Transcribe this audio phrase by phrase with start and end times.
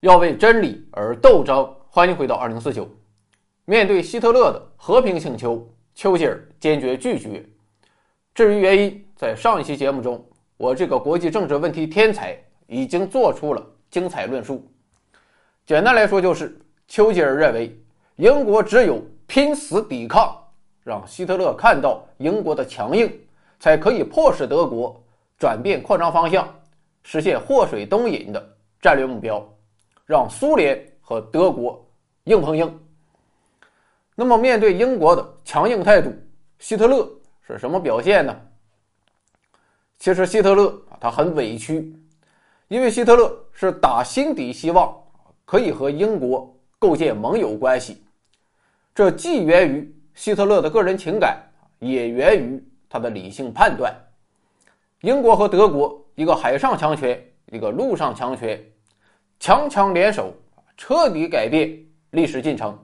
[0.00, 1.74] 要为真理而斗争。
[1.90, 2.88] 欢迎回到二零四九。
[3.64, 7.44] 面对希特勒的和平请求，丘吉尔坚决拒绝。
[8.32, 10.24] 至于原因，在上一期节目中，
[10.56, 14.64] 我这个国际政治问题天才已经做出了精彩论述。
[15.66, 17.76] 简单来说，就是丘吉尔认为，
[18.16, 20.32] 英国只有拼死抵抗，
[20.84, 23.12] 让希特勒看到英国的强硬，
[23.58, 25.02] 才可以迫使德国
[25.36, 26.48] 转变扩张方向，
[27.02, 29.44] 实现祸水东引的战略目标。
[30.08, 31.86] 让苏联和德国
[32.24, 32.80] 硬碰硬。
[34.14, 36.10] 那么，面对英国的强硬态度，
[36.58, 37.06] 希特勒
[37.46, 38.34] 是什么表现呢？
[39.98, 41.94] 其实，希特勒，他很委屈，
[42.68, 44.96] 因为希特勒是打心底希望
[45.44, 48.02] 可以和英国构建盟友关系。
[48.94, 51.38] 这既源于希特勒的个人情感，
[51.80, 53.94] 也源于他的理性判断。
[55.02, 57.22] 英国和德国，一个海上强权，
[57.52, 58.58] 一个陆上强权。
[59.40, 60.34] 强强联手，
[60.76, 61.78] 彻底改变
[62.10, 62.76] 历史进程。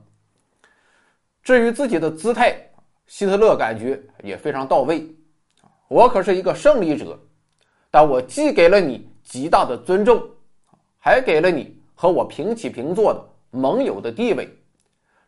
[1.42, 2.56] 至于自己的姿态，
[3.06, 5.06] 希特勒感觉也非常到位。
[5.88, 7.18] 我可是一个胜利者，
[7.90, 10.22] 但我既给了你极大的尊重，
[10.98, 14.48] 还给了你和我平起平坐的盟友的地位。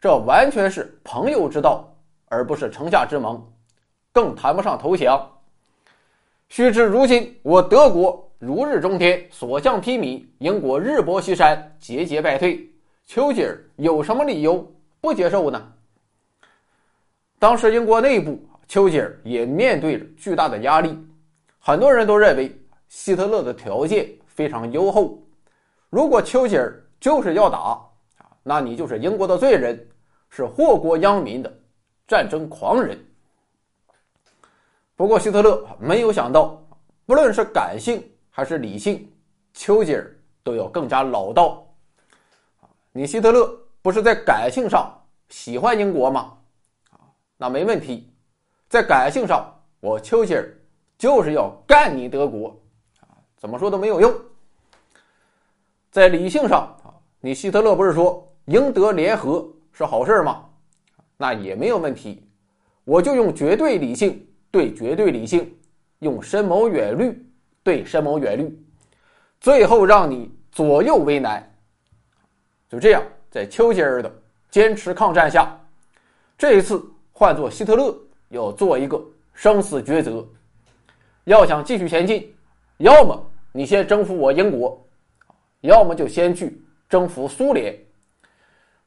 [0.00, 1.92] 这完全是朋友之道，
[2.28, 3.44] 而不是城下之盟，
[4.12, 5.28] 更谈不上投降。
[6.48, 8.25] 须知如今我德国。
[8.38, 12.70] 如日中天，所向披靡；英国日薄西山，节节败退。
[13.06, 14.70] 丘吉尔有什么理由
[15.00, 15.72] 不接受呢？
[17.38, 20.98] 当时英国内部，丘吉尔也面对着巨大的压力。
[21.58, 22.54] 很多人都认为
[22.88, 25.18] 希特勒的条件非常优厚。
[25.88, 27.80] 如果丘吉尔就是要打，
[28.42, 29.88] 那你就是英国的罪人，
[30.28, 31.50] 是祸国殃民的
[32.06, 33.02] 战争狂人。
[34.94, 36.62] 不过希特勒没有想到，
[37.06, 38.02] 不论是感性。
[38.36, 39.10] 还是理性，
[39.54, 41.66] 丘吉尔都要更加老道。
[42.92, 44.94] 你希特勒不是在感性上
[45.30, 46.36] 喜欢英国吗？
[47.38, 48.12] 那没问题，
[48.68, 50.54] 在感性上，我丘吉尔
[50.98, 52.54] 就是要干你德国，
[53.38, 54.14] 怎么说都没有用。
[55.90, 56.76] 在理性上，
[57.22, 60.44] 你希特勒不是说英德联合是好事吗？
[61.16, 62.28] 那也没有问题，
[62.84, 65.58] 我就用绝对理性对绝对理性，
[66.00, 67.22] 用深谋远虑。
[67.66, 68.64] 对深谋远虑，
[69.40, 71.42] 最后让你左右为难。
[72.68, 75.58] 就这样，在丘吉尔的坚持抗战下，
[76.38, 77.92] 这一次换做希特勒
[78.28, 79.04] 要做一个
[79.34, 80.24] 生死抉择：
[81.24, 82.32] 要想继续前进，
[82.76, 84.80] 要么你先征服我英国，
[85.62, 87.76] 要么就先去征服苏联。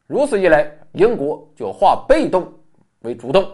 [0.08, 2.50] 如此一来，英国就化被动
[3.02, 3.46] 为主动。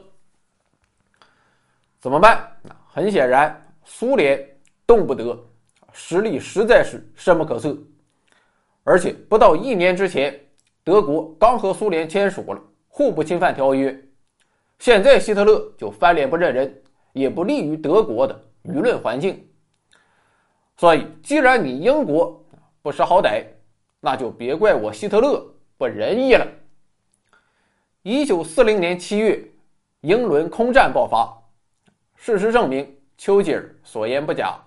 [1.99, 2.47] 怎么办？
[2.87, 4.54] 很显然，苏联。
[4.87, 5.37] 动不得，
[5.91, 7.77] 实力实在是深不可测。
[8.83, 10.39] 而且不到一年之前，
[10.83, 13.99] 德国刚和苏联签署了互不侵犯条约，
[14.77, 19.43] 现在希特勒就翻脸不认人，也不利于德国的舆论环境。
[20.77, 22.45] 所以，既然你英国
[22.81, 23.43] 不识好歹，
[23.99, 25.43] 那就别怪我希特勒
[25.77, 26.47] 不仁义了。
[28.03, 29.43] 一九四零年七月，
[30.01, 31.35] 英伦空战爆发，
[32.15, 34.59] 事实证明丘吉尔所言不假。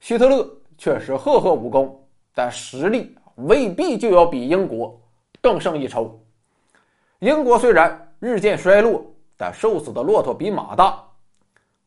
[0.00, 2.02] 希特勒确实赫赫武功，
[2.34, 4.98] 但实力未必就要比英国
[5.40, 6.18] 更胜一筹。
[7.18, 9.04] 英国虽然日渐衰落，
[9.36, 11.04] 但瘦死的骆驼比马大。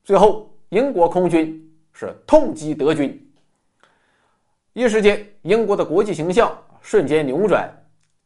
[0.03, 1.59] 最后，英国空军
[1.91, 3.19] 是痛击德军，
[4.73, 7.67] 一时间，英国的国际形象瞬间扭转，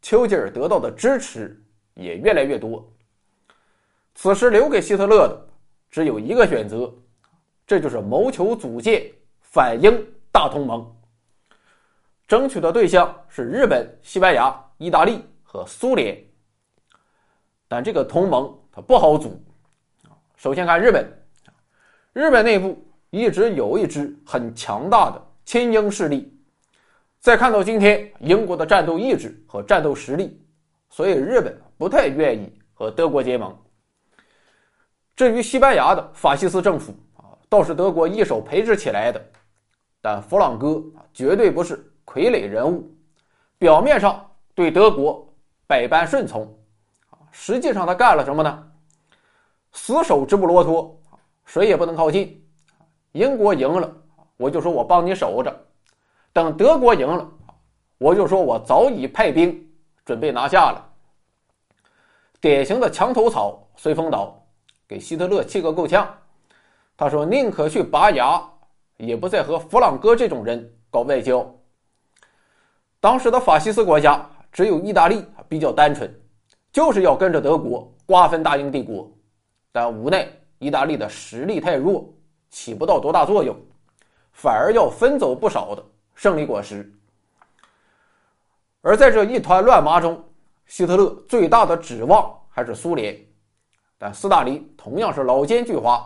[0.02, 1.58] 丘吉尔得到的支持
[1.94, 2.86] 也越来越多。
[4.16, 5.47] 此时，留给希特勒的
[5.90, 6.94] 只有一个选择，
[7.66, 9.09] 这就是谋求组建。
[9.57, 10.85] 反英大同盟，
[12.28, 16.16] 争取的对象是日本、西班牙、意大利和苏联。
[17.67, 19.44] 但这个同盟它不好组。
[20.35, 21.12] 首先看日本，
[22.13, 26.32] 日本内部一直有一支很强大的亲英势力。
[27.20, 30.40] 再看到今天英国的战斗意志和战斗实力，
[30.91, 33.58] 所以日本不太愿意和德国结盟。
[35.16, 39.20] 至于西班牙的法西斯政府啊，倒是德国一手培植起来的。
[40.09, 40.82] 但弗朗哥，
[41.14, 42.90] 绝对不是傀儡人物。
[43.58, 44.26] 表面上
[44.56, 45.28] 对德国
[45.68, 46.48] 百般顺从，
[47.30, 48.72] 实际上他干了什么呢？
[49.74, 50.98] 死守直布罗陀，
[51.44, 52.42] 谁也不能靠近。
[53.12, 53.94] 英国赢了，
[54.38, 55.52] 我就说我帮你守着；
[56.32, 57.30] 等德国赢了，
[57.98, 59.62] 我就说我早已派兵
[60.06, 60.90] 准备拿下了。
[62.40, 64.42] 典型的墙头草随风倒，
[64.88, 66.08] 给希特勒气个够呛。
[66.96, 68.42] 他说：“宁可去拔牙。”
[68.97, 71.49] 也不再和弗朗哥这种人搞外交。
[72.99, 76.11] 当时的法西斯国家只有意大利比较单纯，
[76.72, 79.09] 就是要跟着德国瓜分大英帝国，
[79.72, 80.28] 但无奈
[80.59, 82.11] 意大利的实力太弱，
[82.49, 83.55] 起不到多大作用，
[84.32, 85.85] 反而要分走不少的
[86.16, 86.91] 胜利果实。
[88.82, 90.23] 而在这一团乱麻中，
[90.66, 93.16] 希特勒最大的指望还是苏联，
[93.97, 96.03] 但斯大林同样是老奸巨猾，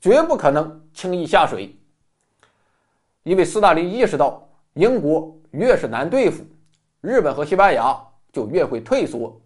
[0.00, 1.76] 绝不可能轻易下水，
[3.22, 5.36] 因为斯大林意识到英国。
[5.52, 6.42] 越是难对付，
[7.02, 7.94] 日本和西班牙
[8.32, 9.38] 就越会退缩；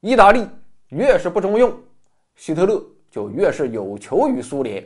[0.00, 0.44] 意大利
[0.88, 1.72] 越是不中用，
[2.34, 4.84] 希特勒就越是有求于苏联。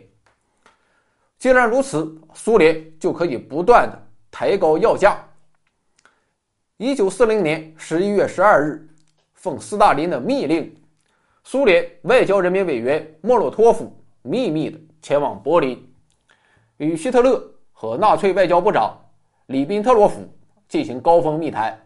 [1.39, 3.99] 既然如此，苏联就可以不断的
[4.31, 5.27] 抬高要价。
[6.77, 8.87] 一九四零年十一月十二日，
[9.33, 10.77] 奉斯大林的密令，
[11.45, 13.91] 苏联外交人民委员莫洛托夫
[14.21, 15.91] 秘密的前往柏林，
[16.77, 17.43] 与希特勒
[17.83, 18.97] 和纳粹外交部长
[19.47, 20.21] 里宾特洛夫。
[20.69, 21.79] 进行高峰密谈。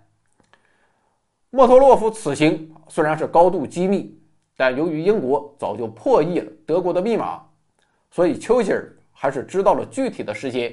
[1.51, 4.17] 莫托洛夫此行虽然是高度机密，
[4.57, 7.43] 但由于英国早就破译了德国的密码，
[8.13, 10.73] 所以丘吉尔还是知道了具体的时间。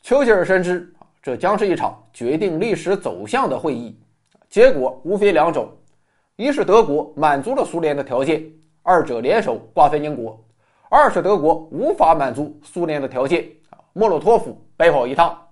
[0.00, 3.98] 丘吉尔深知这将是一场决定历史走向的会议，
[4.48, 5.68] 结果无非两种：
[6.36, 8.48] 一是德国满足了苏联的条件，
[8.82, 10.38] 二者联手瓜分英国；
[10.94, 13.48] 二是德国无法满足苏联的条件，
[13.94, 15.48] 莫洛托夫白跑一趟。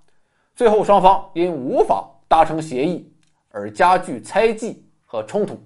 [0.55, 3.11] 最后，双方因无法达成协议
[3.51, 5.59] 而加剧猜忌和冲突。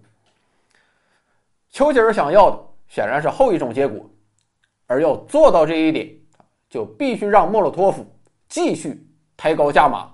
[1.73, 4.09] 丘吉尔想要的显然是后一种结果，
[4.87, 6.09] 而要做到这一点，
[6.71, 8.07] 就必须让莫洛托夫
[8.49, 9.05] 继续
[9.37, 10.09] 抬高价码。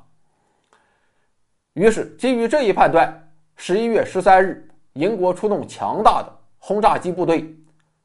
[1.74, 7.54] 于是，基于这一判断，十一月十三日，英国出动强大的轰炸机部队，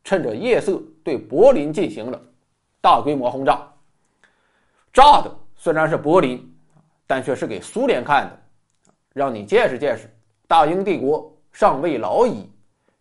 [0.06, 2.18] 趁着夜色对柏林进行了
[2.80, 3.70] 大规模轰炸。
[4.94, 6.50] 炸的虽然是柏林。
[7.08, 8.40] 但却是给苏联看的，
[9.14, 10.12] 让你见识见识，
[10.48, 12.50] 大英帝国尚未老矣，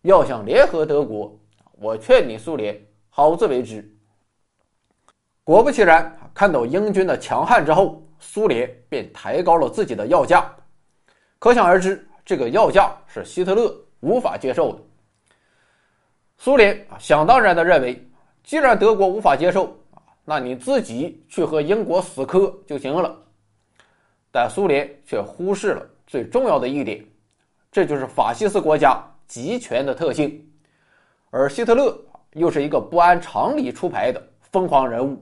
[0.03, 1.35] 要想联合德国，
[1.71, 2.79] 我劝你苏联
[3.09, 3.83] 好自为之。
[5.43, 10.53] 果不其然，看到英军的强悍之后，苏联便抬高了自己的要价，
[11.39, 14.79] 可想而知，这个要价是希特勒无法接受的。
[16.45, 17.99] 苏联啊想当然的认为，
[18.43, 19.75] 既然德国无法接受
[20.23, 23.17] 那你自己去和英国死磕就行了。
[24.29, 27.03] 但苏联却忽视了最重要的一点，
[27.71, 30.39] 这就是法西斯国家集权的特性，
[31.31, 31.99] 而希特勒
[32.33, 35.19] 又是一个不按常理出牌的疯狂人物。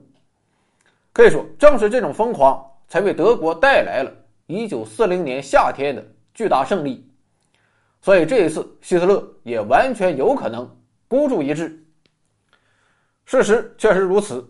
[1.10, 4.12] 可以说，正是这种疯狂，才为德国带来了
[4.48, 7.02] 1940年夏天的巨大胜利。
[8.02, 10.68] 所以这一次，希特勒也完全有可能
[11.14, 11.80] 孤注一掷。
[13.24, 14.44] 事实确实如此，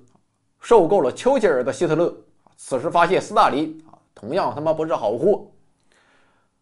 [0.62, 2.16] 受够了丘吉尔的希特勒，
[2.56, 3.78] 此时发现斯大林。
[4.14, 5.46] 同样他妈不是好货。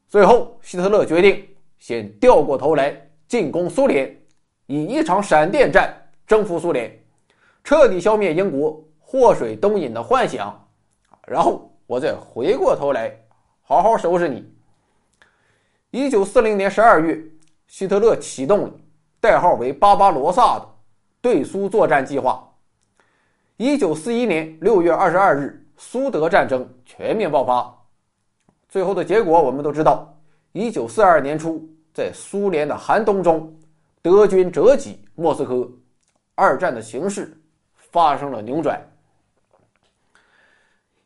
[0.08, 1.46] 最后，希特勒决定
[1.78, 4.12] 先掉过头来进攻苏联，
[4.66, 5.94] 以一场闪电战
[6.26, 6.90] 征服苏联，
[7.62, 10.68] 彻底消灭英国祸水东引的幻想。
[11.28, 13.16] 然后我再回过头来
[13.60, 14.52] 好好收拾你。
[15.92, 17.22] 一九四零年十二月，
[17.68, 18.74] 希特勒启动了
[19.22, 20.68] 代号为“巴巴罗萨”的
[21.20, 22.52] 对苏作战计划。
[23.56, 25.60] 一九四一年六月二十二日。
[25.78, 27.76] 苏德战争全面爆发，
[28.68, 30.16] 最后的结果我们都知道。
[30.52, 33.52] 一九四二年初，在苏联的寒冬中，
[34.00, 35.68] 德军折戟莫斯科，
[36.36, 37.36] 二战的形势
[37.74, 38.80] 发生了扭转。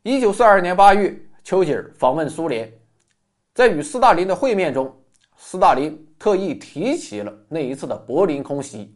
[0.03, 2.71] 一九四二年八月，丘吉尔访问苏联，
[3.55, 4.95] 在与斯大林的会面中，
[5.37, 8.93] 斯大林特意提起了那一次的柏林空袭。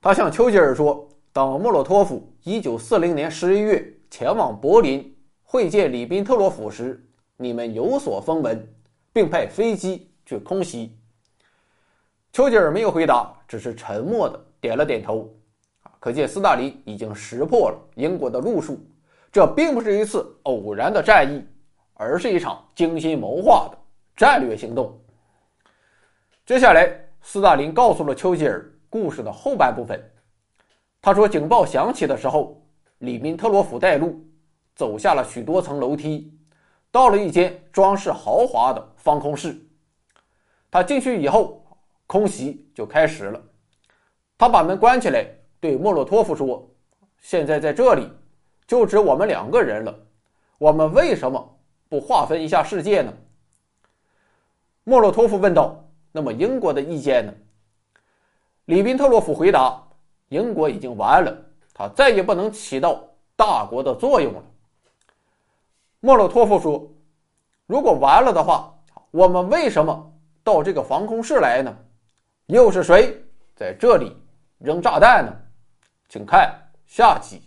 [0.00, 7.02] 他向丘吉尔说：“当莫洛托夫一九四零年十一月。”前往柏林会见里宾特洛甫时，
[7.38, 8.68] 你们有所风闻，
[9.10, 10.94] 并派飞机去空袭。
[12.30, 15.34] 丘吉尔没有回答，只是沉默的点了点头。
[15.98, 18.78] 可见斯大林已经识破了英国的路数，
[19.32, 21.42] 这并不是一次偶然的战役，
[21.94, 23.78] 而是一场精心谋划的
[24.14, 25.01] 战略行动。
[26.44, 30.02] 接下来，斯大林告诉了丘吉尔故事的后半部分。
[31.00, 32.58] 他说，警报响起的时候。
[32.98, 34.24] 里宾特洛甫带路，
[34.76, 36.32] 走下了许多层楼梯，
[36.88, 39.60] 到了一间装饰豪华的防空室。
[40.70, 41.66] 他进去以后，
[42.06, 43.42] 空袭就开始了。
[44.38, 45.26] 他把门关起来，
[45.58, 46.70] 对莫洛托夫说
[47.20, 48.08] ：“现在在这里，
[48.68, 49.98] 就只我们两个人了。
[50.58, 51.58] 我们为什么
[51.88, 53.12] 不划分一下世界呢？”
[54.84, 57.32] 莫洛托夫问道：“那么英国的意见呢？”
[58.66, 59.82] 里宾特洛甫回答
[60.28, 61.36] ：“英国已经完了。”
[61.74, 63.02] 他再也不能起到
[63.34, 64.44] 大国的作用了。
[66.00, 66.86] 莫洛托夫说
[67.66, 68.72] ：“如果完了的话，
[69.10, 70.12] 我们为什么
[70.44, 71.74] 到这个防空室来呢？
[72.46, 73.18] 又是谁
[73.56, 74.14] 在这里
[74.58, 75.32] 扔炸弹呢？
[76.08, 76.54] 请看
[76.86, 77.40] 下集。